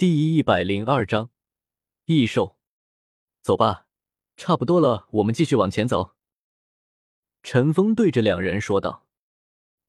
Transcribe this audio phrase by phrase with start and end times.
[0.00, 1.28] 第一百零二章
[2.06, 2.56] 异兽。
[3.42, 3.86] 走吧，
[4.34, 6.16] 差不多了，我们继续往前走。
[7.42, 9.06] 陈峰对着两人说道。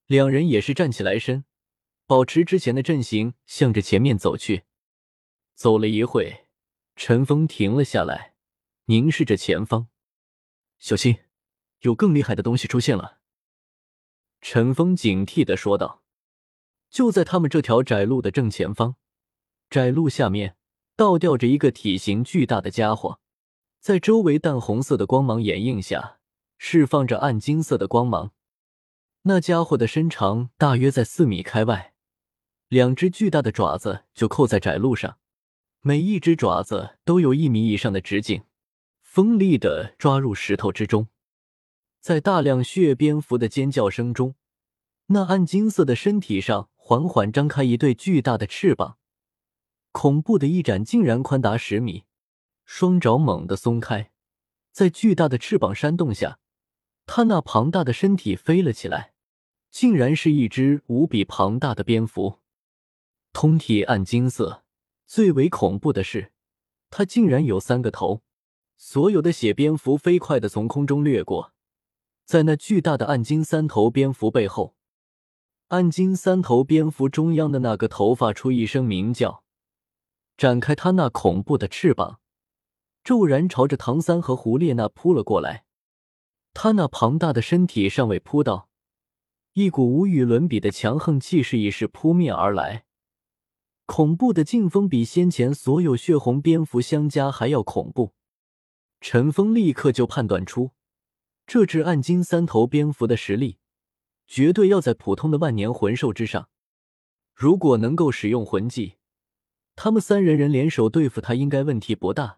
[0.08, 1.46] 两人也是站起来身，
[2.05, 4.63] 保持之前的阵型，向着前面走去。
[5.54, 6.46] 走了一会，
[6.98, 8.36] 陈峰停了下来，
[8.88, 9.88] 凝视着前方，
[10.78, 11.20] 小心，
[11.84, 13.21] 有更厉害的东西出现了。
[14.41, 16.04] 陈峰警惕的说道。
[16.89, 18.98] 就在他们这条窄路的正前方。
[19.72, 20.58] 窄路下面
[20.98, 23.21] 倒吊着一个体型巨大的家伙，
[23.79, 26.18] 在周围淡红色的光芒掩映下，
[26.57, 28.34] 释放着暗金色的光芒。
[29.21, 31.93] 那家伙的身长大约在四米开外，
[32.67, 35.17] 两只巨大的爪子就扣在窄路上，
[35.80, 38.44] 每一只爪子都有一米以上的直径，
[39.02, 41.08] 锋利的抓入石头之中。
[42.02, 44.36] 在大量血蝙蝠的尖叫声中，
[45.06, 48.98] 那暗金色的身体上缓缓张开一对巨大的翅膀。
[49.91, 52.05] 恐怖的一展竟然宽达十米，
[52.66, 54.11] 双爪猛地松开，
[54.72, 56.39] 在巨大的翅膀扇动下，
[57.06, 59.14] 它那庞大的身体飞了起来，
[59.70, 62.39] 竟然是一只无比庞大的蝙蝠，
[63.33, 64.64] 通体暗金色。
[65.06, 66.31] 最为恐怖的是，
[66.89, 68.22] 它竟然有三个头。
[68.78, 71.53] 所有的血蝙蝠飞快的从空中掠过，
[72.26, 74.76] 在那巨大的暗金三头蝙蝠背后，
[75.67, 79.41] 暗金三头蝙蝠中央的那个头发出一声鸣叫。
[80.42, 82.20] 展开他那恐怖的翅膀，
[83.03, 85.66] 骤然朝着唐三和胡列娜扑了过来。
[86.52, 88.67] 他那庞大的身体尚未扑到，
[89.53, 92.86] 一股无与伦比的强横气势已是扑面而来。
[93.86, 98.16] 恐怖的劲风比先前所有血红蝙蝠相加还要恐怖。
[99.00, 100.72] 陈峰立刻就判断出，
[101.45, 103.59] 这只暗金三头蝙蝠的实力
[104.26, 106.50] 绝对要在普通的万年魂兽之上。
[107.36, 108.95] 如果能够使用魂技。
[109.84, 112.38] 他们三人人联手对付他应该问题不大，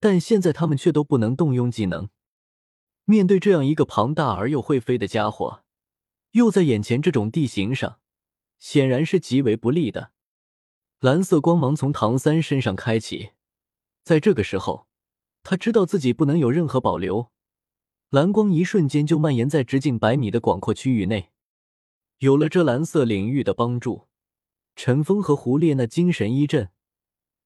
[0.00, 2.08] 但现在他们却都不能动用技能。
[3.04, 5.62] 面对这样一个庞大而又会飞的家伙，
[6.32, 8.00] 又在眼前这种地形上，
[8.58, 10.10] 显然是极为不利的。
[10.98, 13.30] 蓝色光芒从唐三身上开启，
[14.02, 14.88] 在这个时候，
[15.44, 17.30] 他知道自己不能有任何保留。
[18.10, 21.30] 蓝光一瞬间就蔓延在直径百米的广阔区域内，
[22.18, 24.08] 有了这蓝色领域的帮助。
[24.76, 26.70] 陈峰和胡烈那精神一振，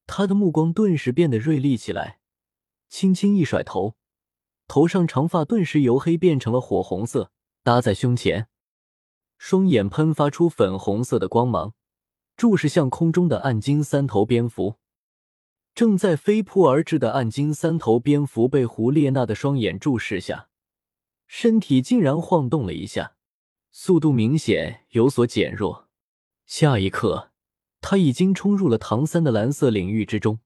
[0.06, 2.20] 他的目光顿时变得锐利起来，
[2.88, 3.96] 轻轻一甩头，
[4.66, 7.30] 头上长发顿时由黑变成了火红色，
[7.62, 8.48] 搭在胸前，
[9.36, 11.74] 双眼喷发出粉红色的光芒，
[12.36, 14.76] 注视向空中的暗金三头蝙蝠。
[15.74, 20.48] 正在飞扑而至的暗金三头蝙蝠被胡列娜的双眼注视下，
[21.26, 23.14] 身体竟然晃动了一下，
[23.70, 25.88] 速度明显有所减弱。
[26.48, 27.31] 下一刻，
[27.82, 30.41] 他已经冲入了唐三的蓝色领域之中。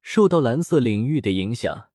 [0.00, 1.88] 受到蓝色领域的影响，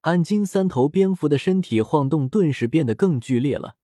[0.00, 3.76] 暗金三头蝙蝠的身体晃动顿时变得更剧烈了，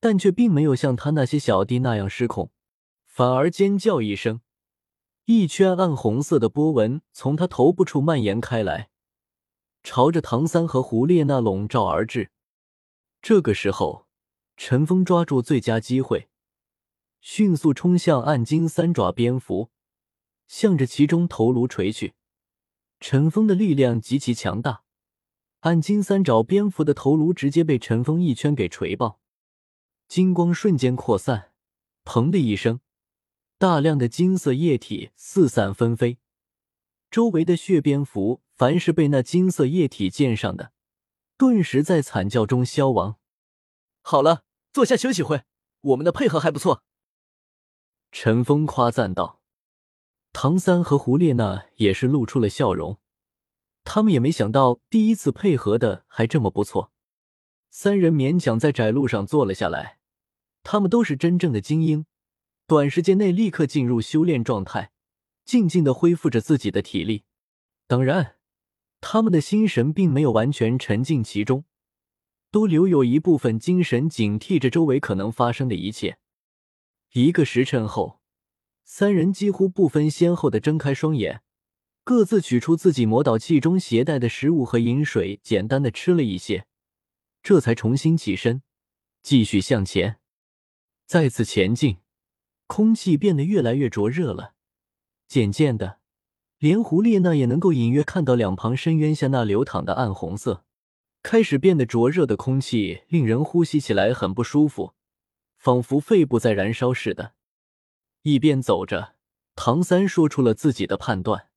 [0.00, 2.50] 但却并没有像他那些小弟那样失控，
[3.06, 4.40] 反而尖叫一声，
[5.26, 8.90] 一圈暗红色的波纹从他头部处蔓延开来，
[9.84, 12.32] 朝着唐三和胡列娜笼罩而至。
[13.22, 14.08] 这个时候，
[14.56, 16.28] 陈峰抓住最佳机会。
[17.20, 19.70] 迅速冲向暗金三爪蝙蝠，
[20.46, 22.14] 向着其中头颅锤去。
[23.00, 24.82] 陈峰的力量极其强大，
[25.60, 29.20] 暗金三爪蝙蝠的头颅直接被陈峰一圈给锤爆，
[30.08, 31.52] 金光瞬间扩散，
[32.04, 32.80] 砰的一声，
[33.58, 36.18] 大量的金色液体四散纷飞。
[37.10, 40.72] 周围的血蝙蝠，凡是被那金色液体溅上的，
[41.36, 43.16] 顿时在惨叫中消亡。
[44.00, 45.42] 好了，坐下休息会，
[45.80, 46.82] 我们的配合还不错。
[48.18, 49.42] 陈峰夸赞道
[50.32, 52.98] ：“唐三和胡列娜也是露出了笑容，
[53.84, 56.90] 他们也没想到第一次配合的还这么不错。”
[57.68, 59.98] 三人勉强在窄路上坐了下来。
[60.62, 62.06] 他们都是真正的精英，
[62.66, 64.92] 短时间内立刻进入修炼状态，
[65.44, 67.24] 静静的恢复着自己的体力。
[67.86, 68.36] 当然，
[69.02, 71.66] 他们的心神并没有完全沉浸其中，
[72.50, 76.16] 都留有一部分精神警惕着周围可能发生的一切。
[77.12, 78.20] 一个时辰后，
[78.84, 81.42] 三人几乎不分先后的睁开双眼，
[82.04, 86.66] 各自取出自己魔导器中携带的食物和饮水，简单的吃了一些，
[87.42, 88.62] 这才重新起身，
[89.22, 90.18] 继续向前。
[91.06, 91.98] 再次前进，
[92.66, 94.54] 空气变得越来越灼热了，
[95.28, 96.00] 渐渐的，
[96.58, 100.64] 连胡列娜也能够隐约看到两旁深渊下那流淌的暗红色，
[101.22, 104.95] 开始变得灼热的空气令人呼吸起来很不舒服。
[105.66, 107.34] 仿佛肺部在燃烧似的，
[108.22, 109.16] 一边走着，
[109.56, 111.50] 唐三说出了自己的判断：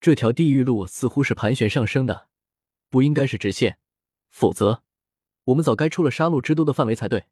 [0.00, 2.28] 这条地狱路似乎是盘旋上升的，
[2.88, 3.78] 不应该是直线，
[4.30, 4.82] 否则
[5.44, 7.26] 我们早该出了杀戮之都的范围才对。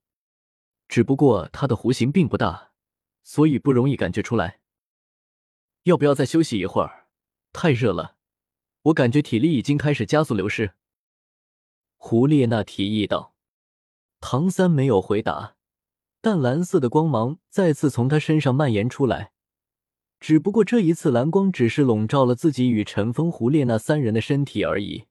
[0.86, 2.72] 只不过它的弧形并不大，
[3.22, 4.60] 所以不容易感觉出来。
[5.84, 7.06] 要不要再休息一会儿？
[7.54, 8.16] 太热了，
[8.82, 10.74] 我感觉体力已经开始加速流失。
[11.96, 13.34] 胡列娜提议道。
[14.20, 15.55] 唐三没有回答，
[16.26, 19.30] 淡蓝色的光芒再次从他身上蔓延出来。
[20.18, 25.04] 只不过这一次，蓝光只是笼罩了自己与陈峰、胡列那三人的身体而已。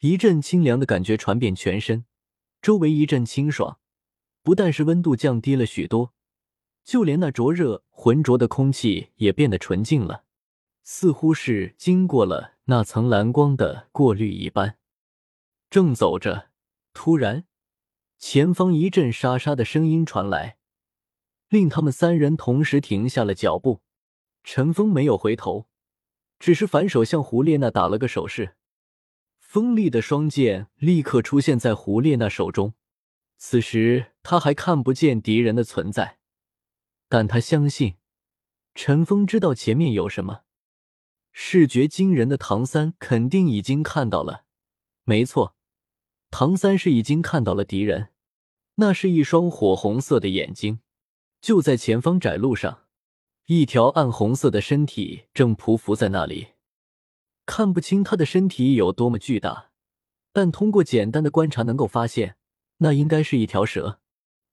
[0.00, 2.06] 一阵清凉的感觉传遍全身，
[2.62, 3.78] 周围一阵清爽。
[4.42, 6.14] 不但是温度降低了许多，
[6.82, 10.24] 就连那灼热、浑浊的空气也变得纯净了，
[10.84, 14.78] 似乎是经过了那层蓝光的过滤一般。
[15.68, 16.46] 正走着，
[16.94, 17.44] 突然，
[18.26, 20.56] 前方一阵沙沙的声音传来，
[21.50, 23.82] 令他们三人同时停下了脚步。
[24.42, 25.68] 陈峰没有回头，
[26.38, 28.56] 只是反手向胡列娜打了个手势，
[29.38, 32.72] 锋利的双剑立刻出现在胡列娜手中。
[33.36, 36.18] 此时他还看不见敌人的存在，
[37.10, 37.96] 但他相信
[38.74, 40.44] 陈峰知道前面有什么。
[41.30, 44.46] 视觉惊人的唐三肯定已经看到了，
[45.04, 45.54] 没错，
[46.30, 48.12] 唐三是已经看到了敌人，
[48.76, 50.80] 那是一双火红色的眼睛，
[51.40, 52.84] 就在前方窄路上，
[53.46, 56.48] 一条暗红色的身体正匍匐在那里，
[57.46, 59.70] 看不清他的身体有多么巨大，
[60.32, 62.36] 但通过简单的观察能够发现。
[62.78, 64.00] 那应该是一条蛇，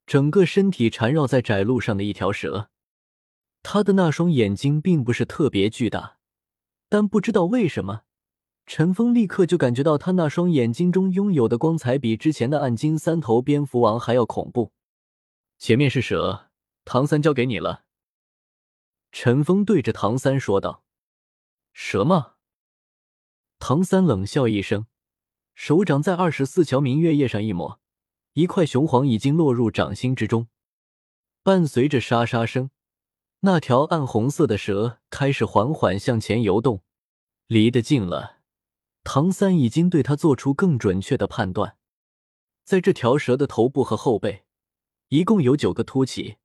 [0.05, 2.69] 整个身体缠绕在窄路上的一条蛇。
[3.63, 6.19] 他的那双眼睛并不是特别巨大，
[6.87, 8.03] 但不知道为什么，
[8.65, 14.71] 陈峰立刻就感觉到他那双眼睛中拥有的光彩比之前的暗金三头蝙蝠王还要恐怖。
[15.57, 16.49] 前面是蛇，
[16.85, 17.83] 唐三交给你了。
[19.11, 20.83] 陈峰对着唐三说道
[21.73, 22.35] ：“蛇吗？”
[23.59, 24.87] 唐三冷笑一声，
[25.53, 27.79] 手掌在二十四桥明月夜上一抹。
[28.33, 30.47] 一块雄黄已经落入掌心之中，
[31.43, 32.71] 伴随着沙沙声，
[33.41, 36.81] 那条暗红色的蛇开始缓缓向前游动。
[37.47, 38.37] 离得近了，
[39.03, 41.77] 唐三已经对他做出更准确的判断。
[42.63, 44.45] 在这条蛇的头部和后背，
[45.09, 46.37] 一共有九个凸起，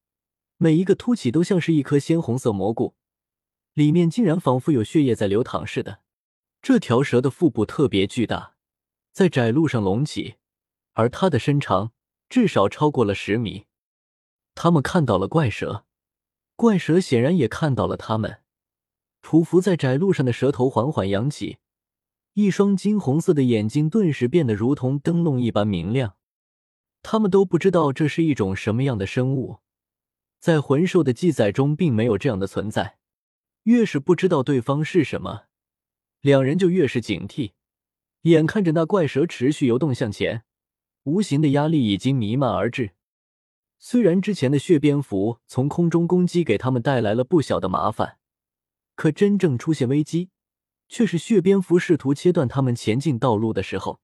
[0.56, 2.94] 每一个凸起都像是一颗鲜红色蘑菇，
[3.74, 6.00] 里面竟然仿佛有血液在流淌似的。
[6.62, 8.54] 这条蛇的腹部特别巨大，
[9.12, 10.36] 在窄路上隆起。
[10.94, 11.92] 而它的身长
[12.26, 13.66] 至少超过了十米。
[14.54, 15.84] 他们看到了怪蛇，
[16.56, 18.40] 怪蛇显然也看到了他们。
[19.20, 21.58] 匍匐在窄路上的蛇头缓缓扬起，
[22.38, 26.16] 一双金红色的眼睛顿时变得如同灯笼一般明亮。
[27.02, 29.60] 他们都不知道这是一种什么样的生物，
[30.38, 32.98] 在魂兽的记载中并没有这样的存在。
[33.62, 35.44] 越是不知道对方是什么，
[36.20, 37.52] 两人就越是警惕。
[38.22, 40.44] 眼看着那怪蛇持续游动向前。
[41.04, 42.90] 无形的压力已经弥漫而至。
[43.78, 48.18] 虽然之前的血蝙蝠从空中攻击给他们带来了不小的麻烦，
[48.94, 50.28] 可真正出现危机，
[50.88, 54.00] 却是血蝙蝠试图切断他们前进道路的时候。